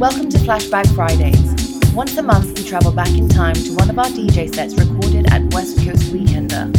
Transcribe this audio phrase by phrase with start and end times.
[0.00, 1.92] Welcome to Flashback Fridays.
[1.92, 5.30] Once a month, we travel back in time to one of our DJ sets recorded
[5.30, 6.72] at West Coast Weekender.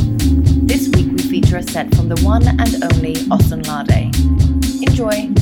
[0.67, 4.15] This week, we feature a set from the one and only Austin Lade.
[4.81, 5.40] Enjoy!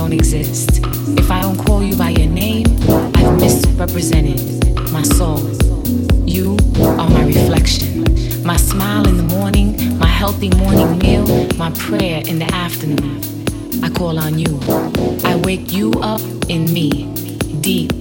[0.00, 0.80] Don't exist.
[1.18, 2.64] If I don't call you by your name,
[3.16, 4.40] I've misrepresented
[4.90, 5.40] my soul.
[6.24, 8.04] You are my reflection.
[8.42, 11.26] My smile in the morning, my healthy morning meal,
[11.58, 13.20] my prayer in the afternoon.
[13.84, 14.58] I call on you.
[15.22, 16.90] I wake you up in me,
[17.60, 17.92] deep,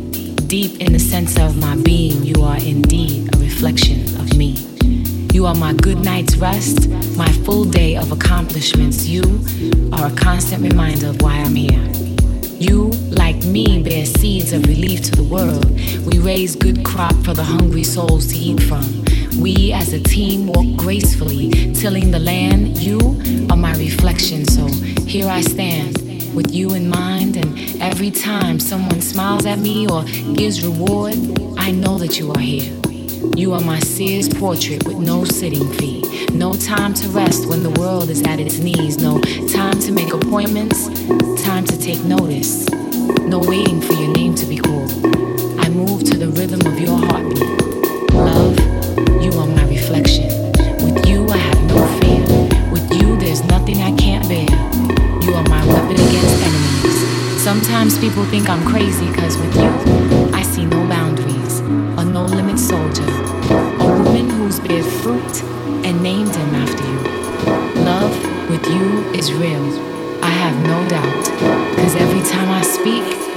[0.48, 2.24] deep in the sense of my being.
[2.24, 4.69] You are indeed a reflection of me.
[5.31, 9.07] You are my good night's rest, my full day of accomplishments.
[9.07, 9.23] You
[9.93, 11.85] are a constant reminder of why I'm here.
[12.59, 15.69] You, like me, bear seeds of relief to the world.
[16.05, 18.83] We raise good crop for the hungry souls to eat from.
[19.39, 22.79] We as a team walk gracefully, tilling the land.
[22.79, 22.99] You
[23.51, 24.67] are my reflection, so
[25.05, 25.97] here I stand
[26.35, 27.37] with you in mind.
[27.37, 30.03] And every time someone smiles at me or
[30.33, 31.15] gives reward,
[31.57, 32.78] I know that you are here.
[33.36, 36.27] You are my Sears portrait with no sitting fee.
[36.31, 38.98] No time to rest when the world is at its knees.
[38.98, 39.19] No
[39.50, 40.88] time to make appointments.
[41.44, 42.69] Time to take notice.
[43.27, 44.92] No waiting for your name to be called.
[45.60, 48.13] I move to the rhythm of your heartbeat.
[48.13, 48.57] Love,
[49.22, 50.30] you are my reflection.
[50.80, 52.72] With you, I have no fear.
[52.72, 54.48] With you, there's nothing I can't bear.
[55.24, 57.44] You are my weapon against enemies.
[57.44, 59.99] Sometimes people think I'm crazy because with you,
[69.19, 69.66] is real.
[70.24, 71.25] I have no doubt.
[71.75, 73.28] Cause every time I speak,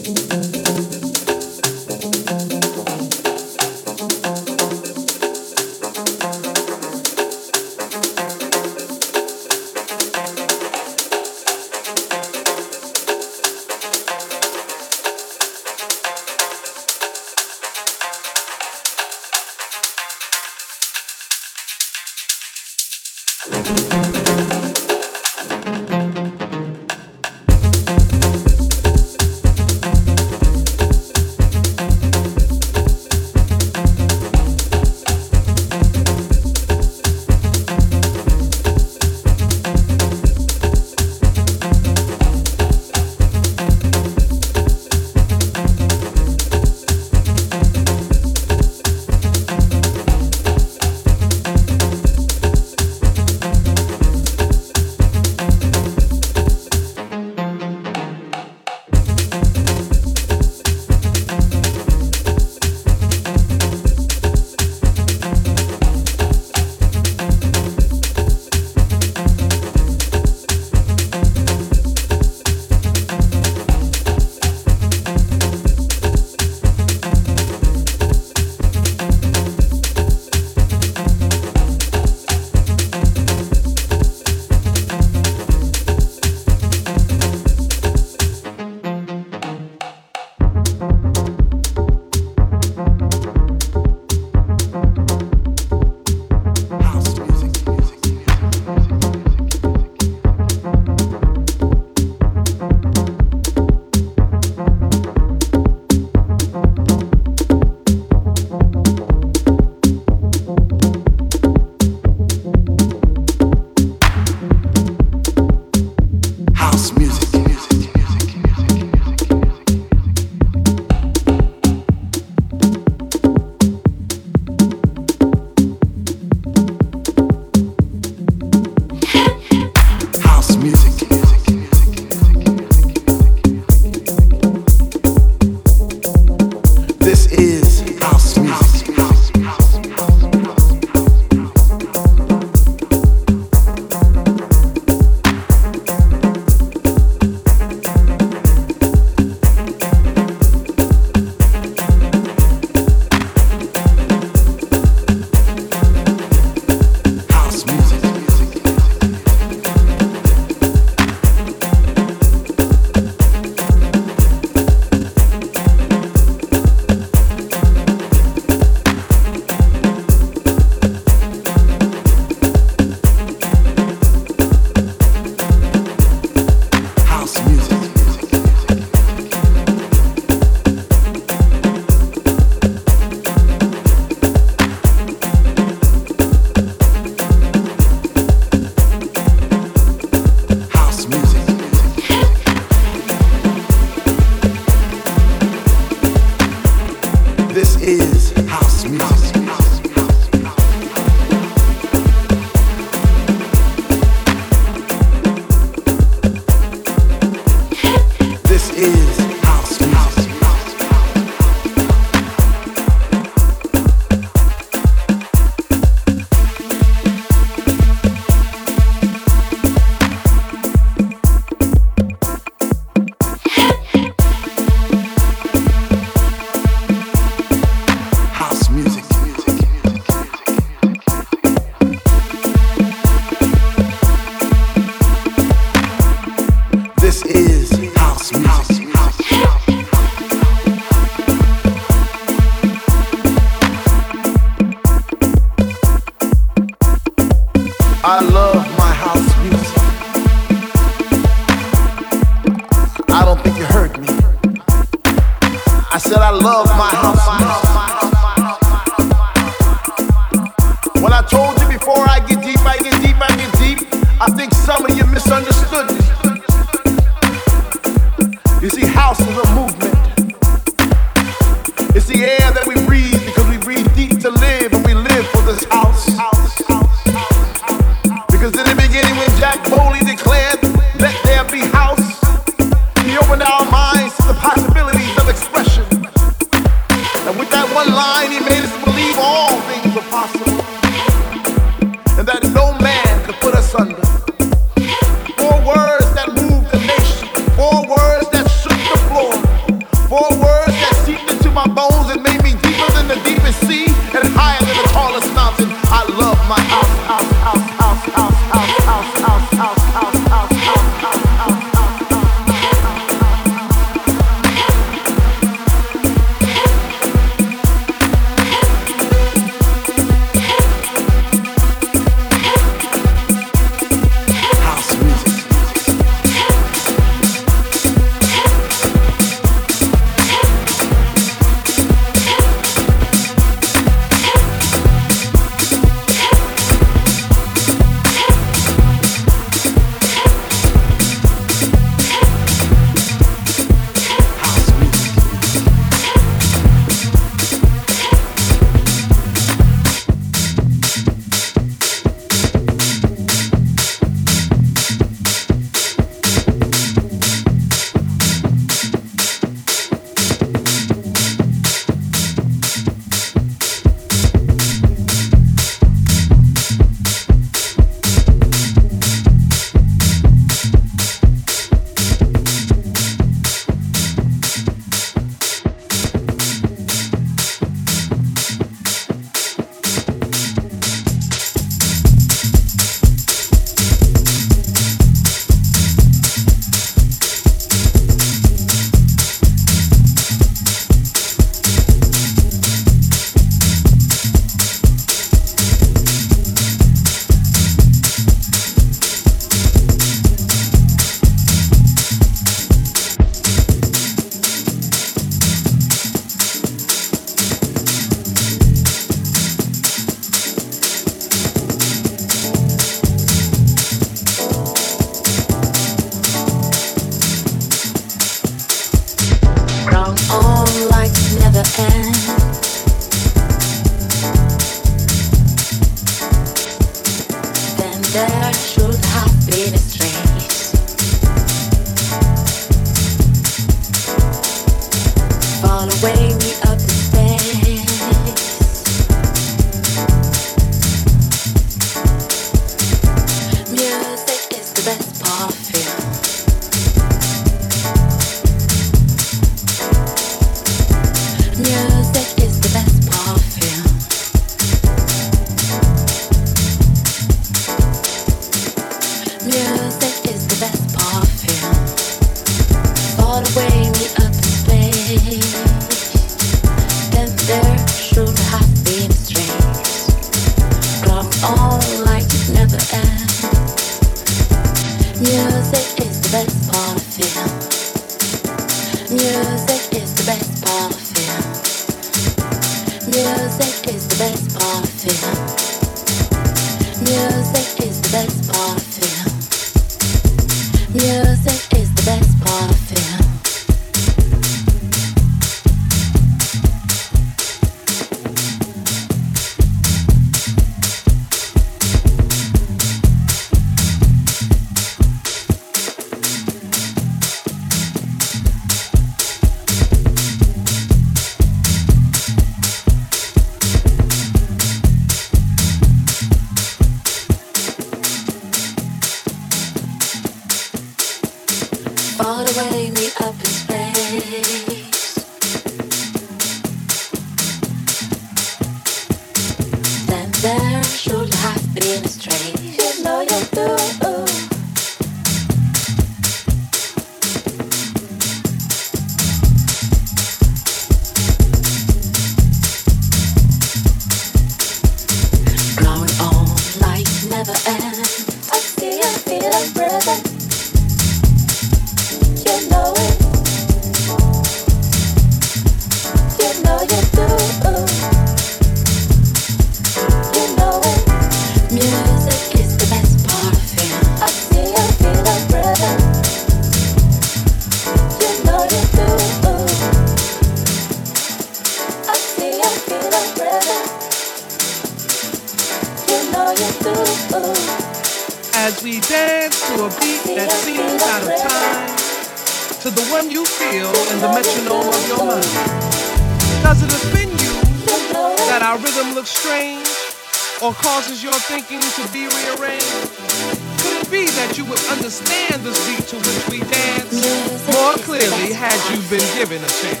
[599.58, 600.00] a chance?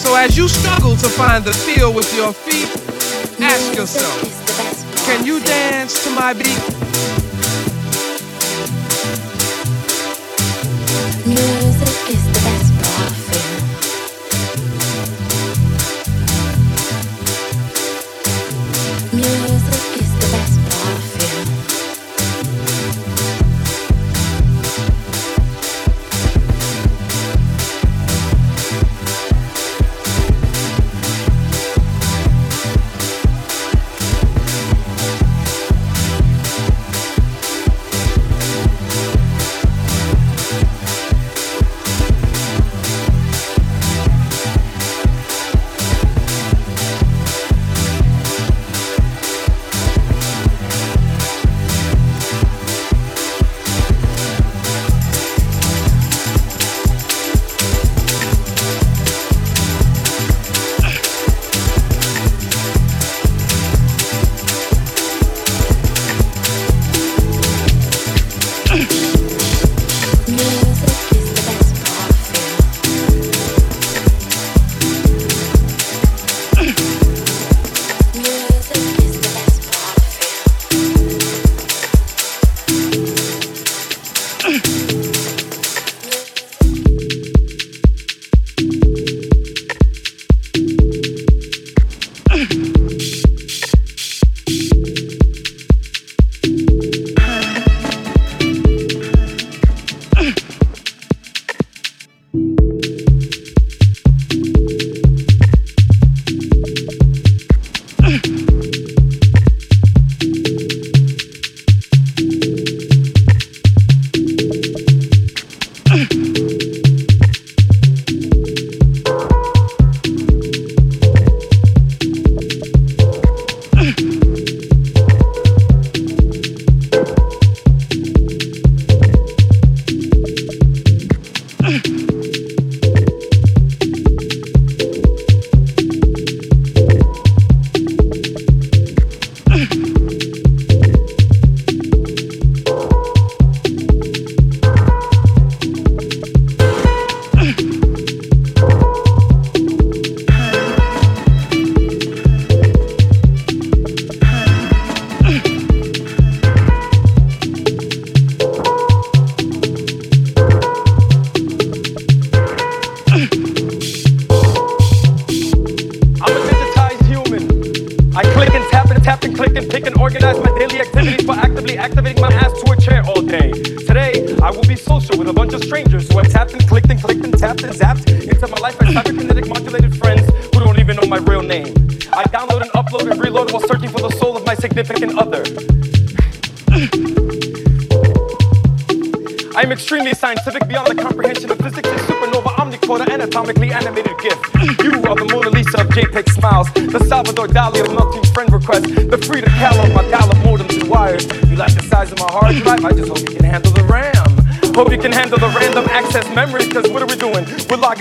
[0.00, 2.70] So as you struggle to find the feel with your feet,
[3.40, 4.20] ask yourself,
[5.06, 6.89] can you dance to my beat?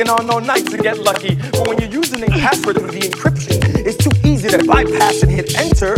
[0.09, 1.35] We're on all night to get lucky.
[1.35, 5.29] But when you're using a password through the encryption, it's too easy to bypass and
[5.29, 5.97] hit enter.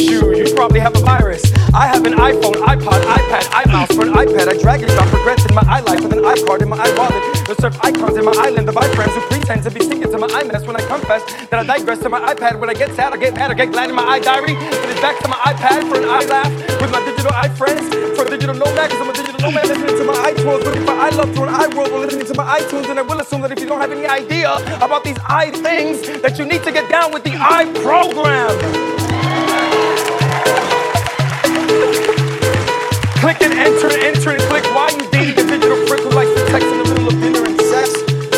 [0.00, 1.44] Shoo, you probably have a virus.
[1.74, 4.48] I have an iPhone, iPod, iPad, iMouse for an iPad.
[4.48, 7.46] I drag and drop regrets in my iLife with an iCard in my iWallet.
[7.48, 10.28] The surf icons in my island of iFriends who pretend to be singing to my
[10.28, 12.58] iMess when I confess that I digress to my iPad.
[12.58, 14.56] When I get sad, I get mad, I get glad in my iDiary.
[14.56, 18.16] Then it's back to my iPad for an iLaugh with my digital iFriends.
[18.16, 20.64] For a digital nomad, cause I'm a digital nomad listening to my iTunes.
[20.64, 22.88] Looking for iLove through an iWorld listening to my iTunes.
[22.88, 23.19] And I will
[23.90, 27.34] have any idea about these i things, that you need to get down with the
[27.34, 28.54] i program.
[33.18, 34.64] Click and enter enter and click.
[34.74, 37.44] Why you dating a digital prick who likes to text in the middle of dinner
[37.44, 37.90] and sex?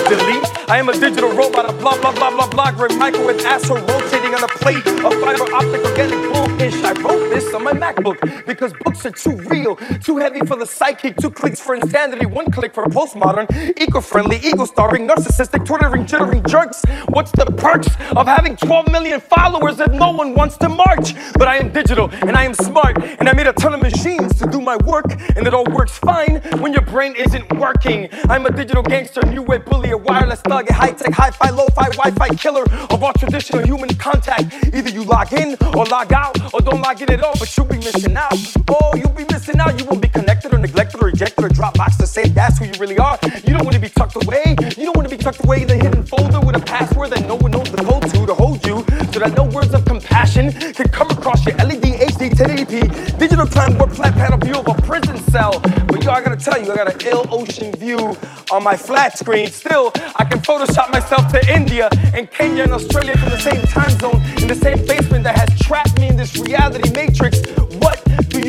[0.09, 0.71] Delete.
[0.71, 2.73] I am a digital robot, a blah blah blah blah blah.
[2.73, 6.21] Great microwave asshole rotating on a plate of fiber optic organic
[6.71, 6.85] bullish.
[6.85, 10.67] I wrote this on my MacBook because books are too real, too heavy for the
[10.67, 13.47] psychic, Two clicks for insanity, one click for postmodern,
[13.81, 16.83] eco-friendly, ego-starving, narcissistic, twittering, jittering jerks.
[17.09, 21.15] What's the perks of having 12 million followers if no one wants to march?
[21.35, 24.42] But I am digital and I am smart, and I made a ton of machines
[24.65, 28.09] my work, and it all works fine when your brain isn't working.
[28.29, 32.29] I'm a digital gangster, new wave bully, a wireless thug, a high-tech, hi-fi, lo-fi, Wi-Fi
[32.37, 34.53] killer of all traditional human contact.
[34.75, 37.67] Either you log in or log out, or don't log in at all, but you'll
[37.67, 38.33] be missing out.
[38.69, 39.79] Oh, you'll be missing out.
[39.79, 42.67] You won't be connected or neglected or rejected or dropped box to say that's who
[42.67, 43.19] you really are.
[43.45, 44.57] You don't want to be tucked away.
[44.77, 47.27] You don't want to be tucked away in a hidden folder with a password that
[47.27, 50.53] no one knows the code to to hold you, so that no words of compassion
[50.53, 53.12] can come across your LED HD 1080p
[53.51, 55.61] warp flat panel view of a prison cell.
[55.89, 58.17] But yo, I gotta tell you, I got an ill ocean view
[58.53, 59.49] on my flat screen.
[59.49, 63.91] Still, I can Photoshop myself to India and Kenya and Australia from the same time
[63.99, 67.41] zone in the same basement that has trapped me in this reality matrix.
[67.79, 68.02] What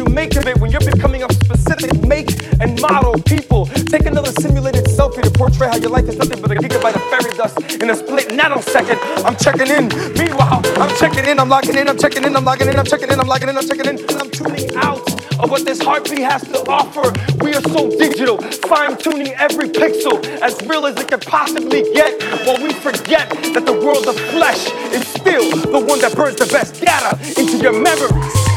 [0.03, 3.13] you make of it when you're becoming a specific make and model?
[3.23, 6.95] People, take another simulated selfie to portray how your life is nothing but a gigabyte
[6.95, 8.99] of fairy dust in a split nanosecond.
[9.23, 9.87] I'm checking in.
[10.17, 13.11] Meanwhile, I'm checking in, I'm logging in, I'm checking in, I'm logging in, I'm checking
[13.11, 15.01] in, I'm logging in, I'm checking in, I'm tuning out
[15.39, 17.13] of what this heartbeat has to offer.
[17.43, 18.37] We are so digital,
[18.67, 23.65] fine tuning every pixel as real as it can possibly get, while we forget that
[23.65, 27.73] the world of flesh is still the one that burns the best data into your
[27.73, 28.52] memories.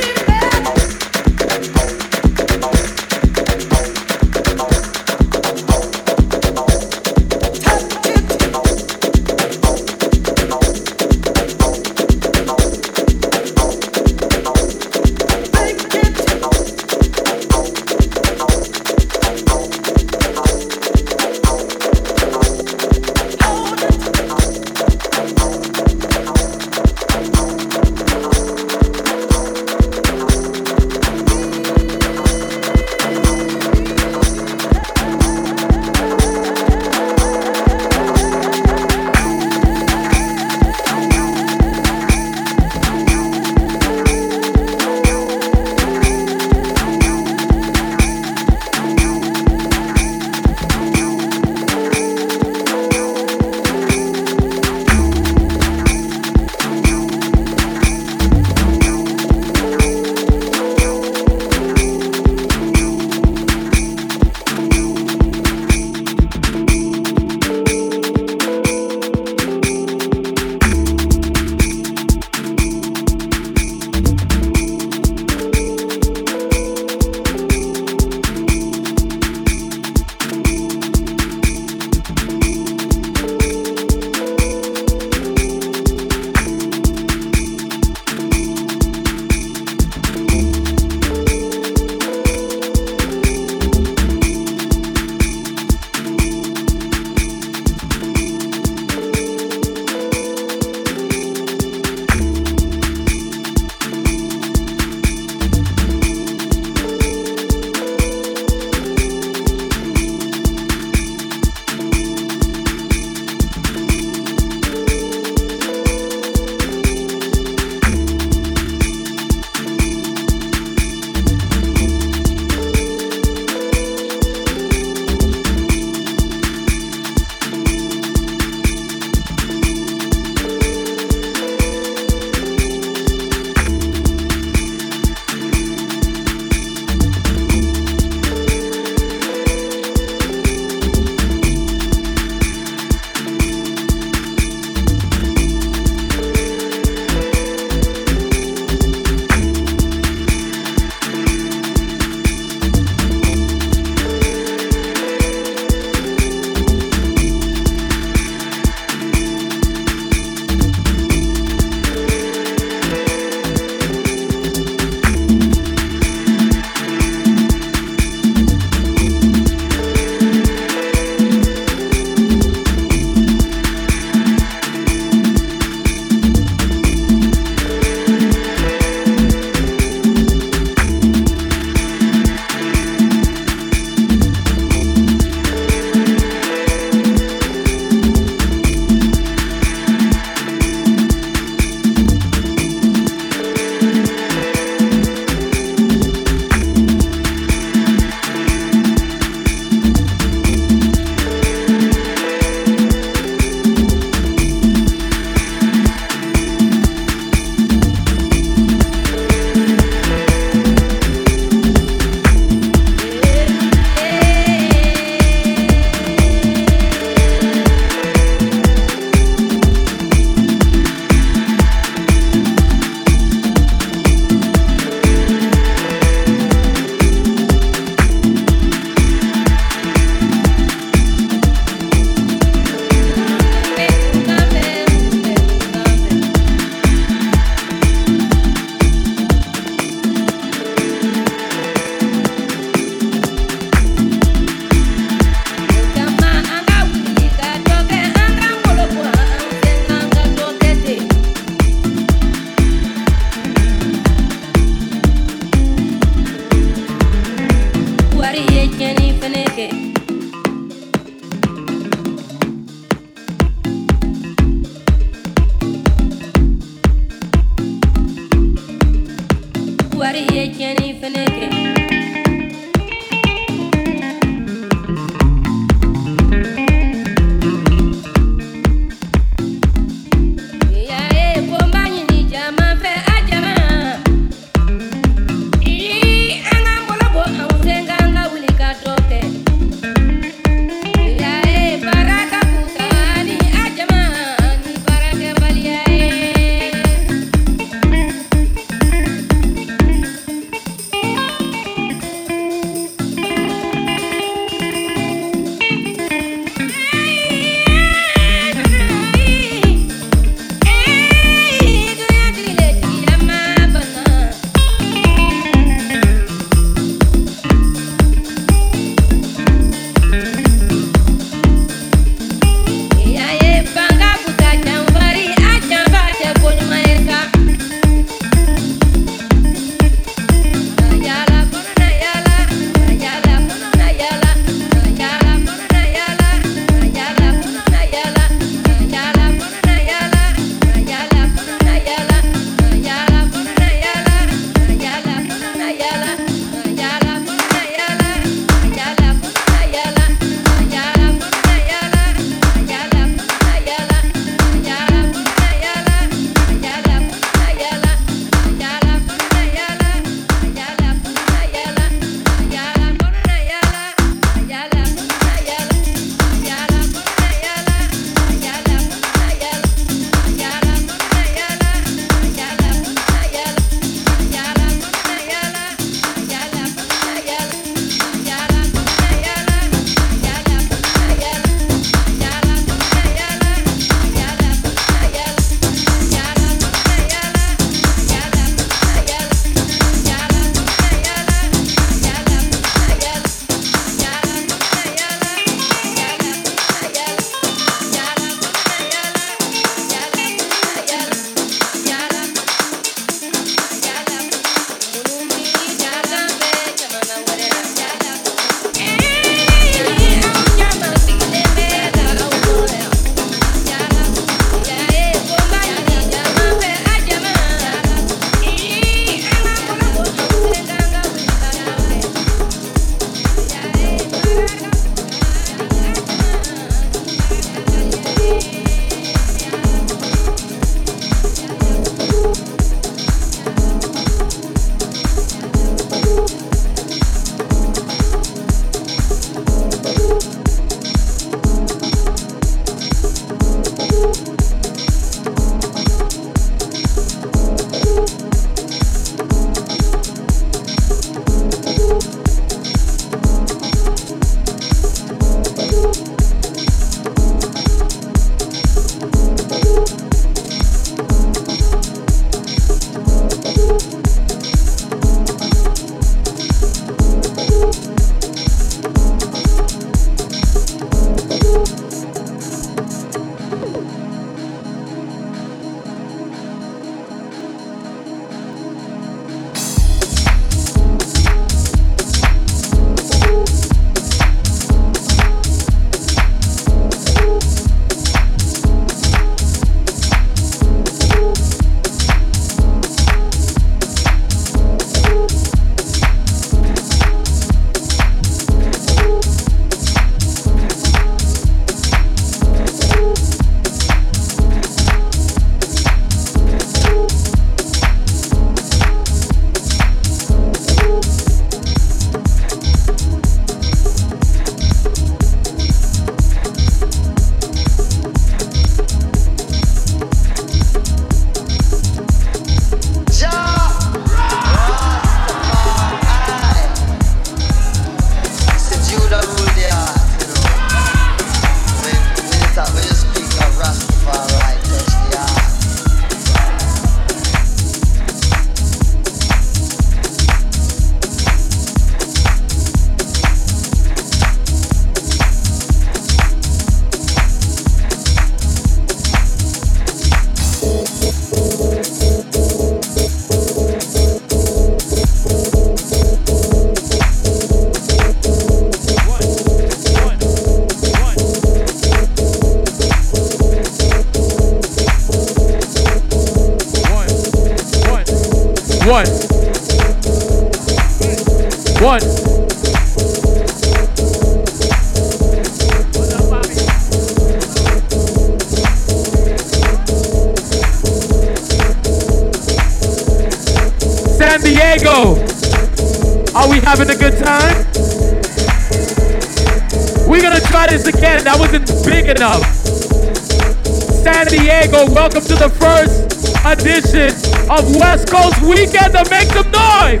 [597.58, 600.00] Of West Coast Weekend to make some noise.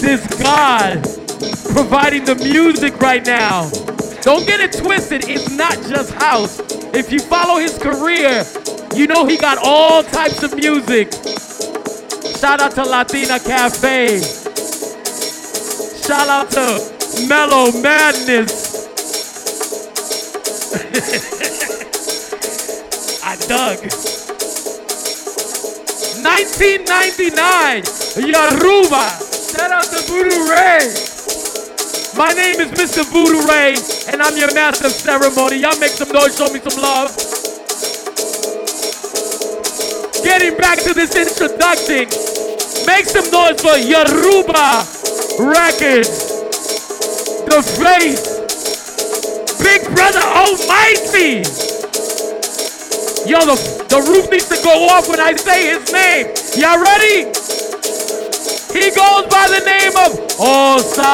[0.00, 1.02] This God
[1.72, 3.70] providing the music right now.
[4.22, 6.58] Don't get it twisted, it's not just house.
[6.92, 8.44] If you follow his career,
[8.96, 11.12] you know he got all types of music.
[12.38, 14.18] Shout out to Latina Cafe.
[16.02, 18.59] Shout out to Mellow Madness.
[23.24, 23.80] I dug.
[26.20, 29.08] 1999, Yoruba.
[29.48, 30.84] Shout out to Voodoo Ray.
[32.18, 33.08] My name is Mr.
[33.08, 33.72] Voodoo Ray,
[34.12, 35.56] and I'm your master of ceremony.
[35.56, 37.08] Y'all make some noise, show me some love.
[40.22, 42.04] Getting back to this introduction,
[42.86, 44.84] make some noise for Yoruba
[45.40, 46.28] Records.
[47.48, 48.29] The face,
[49.70, 51.46] Big Brother Almighty.
[53.24, 53.54] Yo, the,
[53.88, 56.26] the roof needs to go off when I say his name.
[56.58, 57.30] Y'all ready?
[58.74, 61.10] He goes by the name of Osunlade.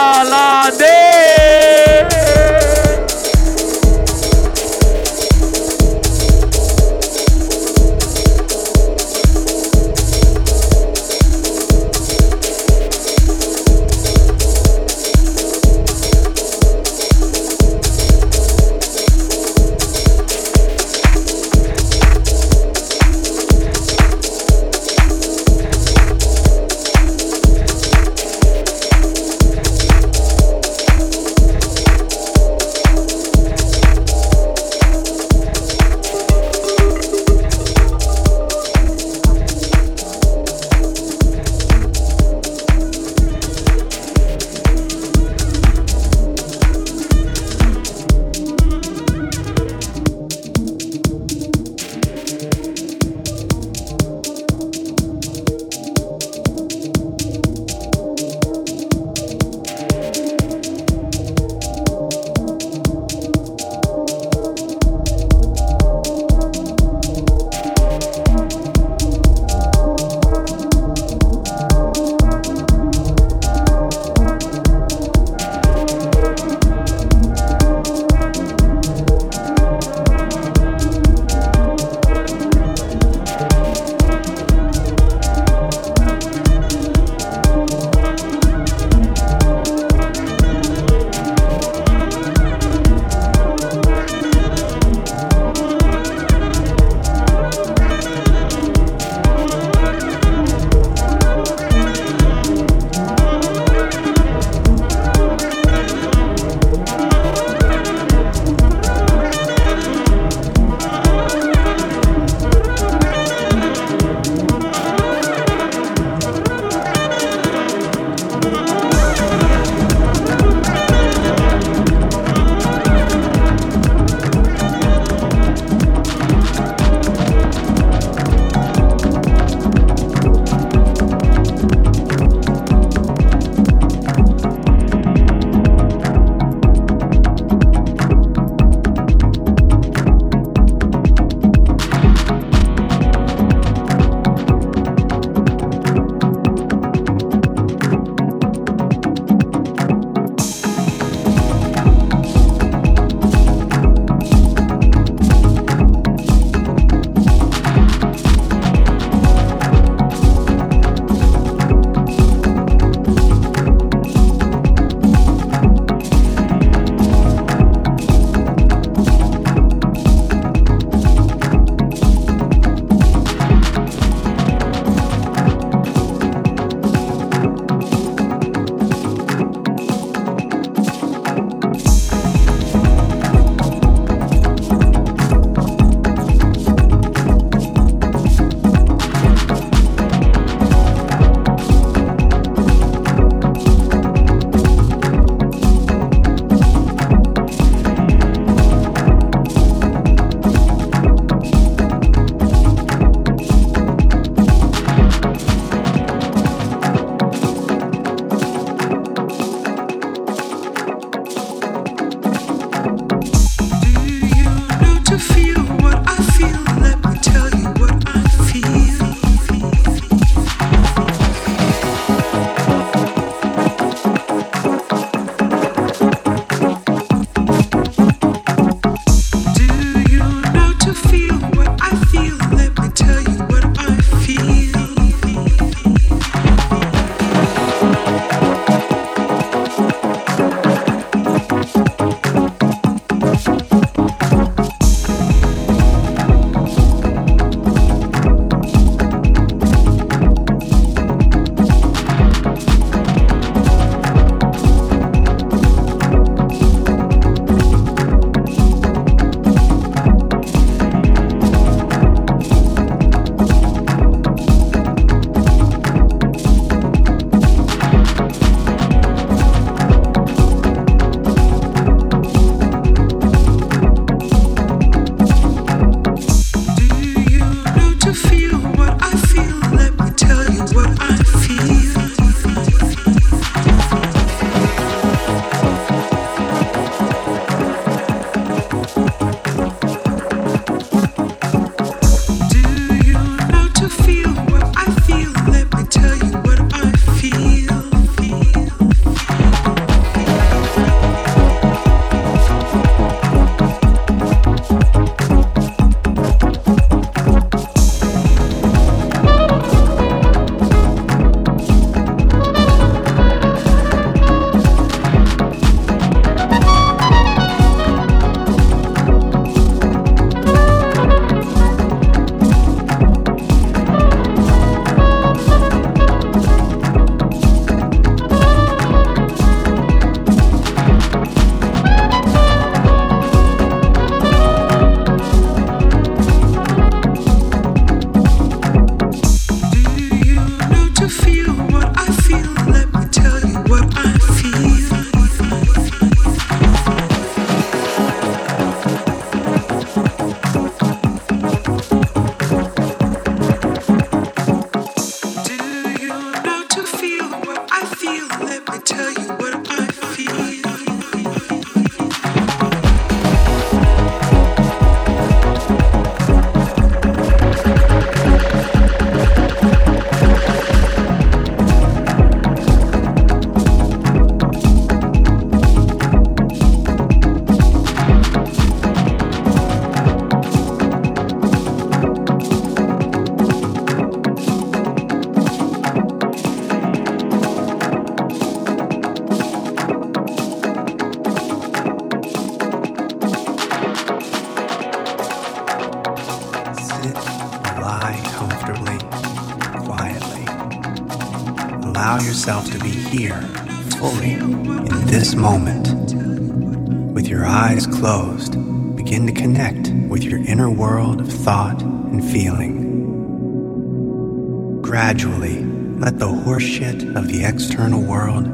[416.60, 418.46] The of the external world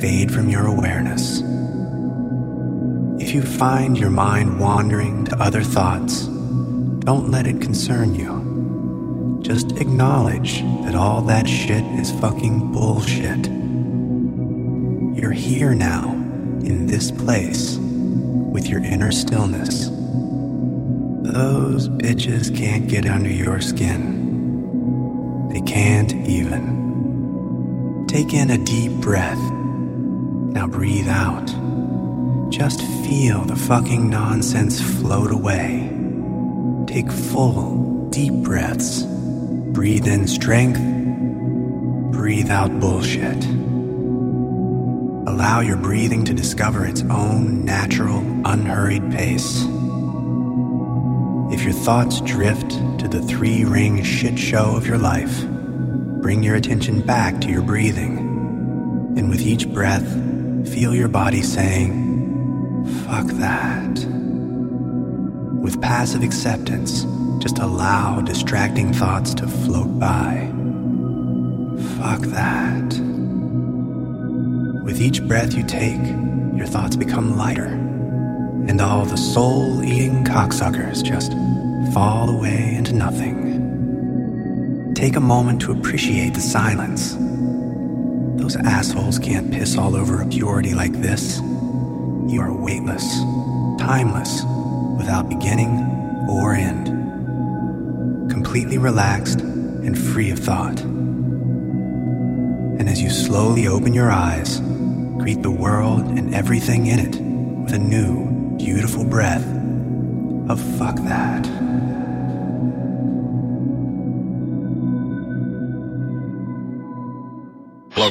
[0.00, 1.42] fade from your awareness.
[3.20, 6.26] If you find your mind wandering to other thoughts,
[7.00, 9.40] don't let it concern you.
[9.42, 13.46] Just acknowledge that all that shit is fucking bullshit.
[15.20, 16.10] You're here now,
[16.64, 19.88] in this place, with your inner stillness.
[21.32, 24.17] Those bitches can't get under your skin.
[28.18, 29.38] Take in a deep breath.
[29.38, 31.46] Now breathe out.
[32.50, 35.88] Just feel the fucking nonsense float away.
[36.88, 39.04] Take full, deep breaths.
[39.04, 40.80] Breathe in strength.
[42.10, 43.44] Breathe out bullshit.
[45.28, 49.62] Allow your breathing to discover its own natural, unhurried pace.
[51.54, 55.44] If your thoughts drift to the three ring shit show of your life,
[56.28, 58.18] bring your attention back to your breathing.
[59.16, 60.06] And with each breath,
[60.68, 64.04] feel your body saying, fuck that.
[65.62, 67.06] With passive acceptance,
[67.42, 70.52] just allow distracting thoughts to float by.
[71.96, 72.92] Fuck that.
[74.84, 76.04] With each breath you take,
[76.54, 77.68] your thoughts become lighter
[78.68, 81.32] and all the soul eating cocksuckers just
[81.94, 83.47] fall away into nothing.
[84.98, 87.14] Take a moment to appreciate the silence.
[88.36, 91.38] Those assholes can't piss all over a purity like this.
[91.38, 93.04] You are weightless,
[93.78, 94.42] timeless,
[94.98, 95.68] without beginning
[96.28, 96.88] or end.
[98.28, 100.80] Completely relaxed and free of thought.
[100.80, 104.58] And as you slowly open your eyes,
[105.18, 107.20] greet the world and everything in it
[107.62, 109.46] with a new beautiful breath
[110.48, 111.57] of fuck that.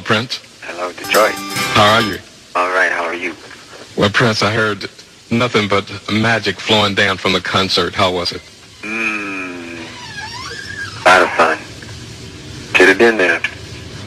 [0.07, 0.39] Prince.
[0.61, 1.33] Hello, Detroit.
[1.75, 2.17] How are you?
[2.55, 3.35] All right, how are you?
[3.97, 4.89] Well, Prince, I heard
[5.29, 7.93] nothing but magic flowing down from the concert.
[7.93, 8.39] How was it?
[8.83, 9.75] Mmm.
[11.01, 11.57] A lot of fun.
[12.77, 13.41] Should have been there.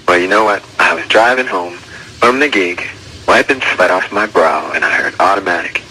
[0.09, 0.65] Well, you know what?
[0.79, 2.83] I was driving home from the gig,
[3.29, 5.83] wiping sweat off my brow, and I heard automatic.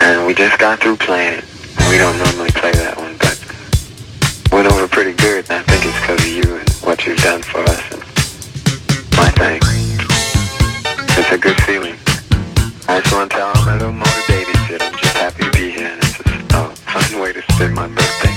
[0.00, 1.44] And we just got through playing it.
[1.90, 5.50] We don't normally play that one, but went over pretty good.
[5.50, 7.99] And I think it's because of you and what you've done for us.
[9.40, 9.66] Thanks.
[11.16, 11.96] It's a good feeling.
[12.86, 15.50] I just want to tell all my little motor babies that I'm just happy to
[15.56, 15.88] be here.
[15.88, 18.36] And it's a fun way to spend my birthday,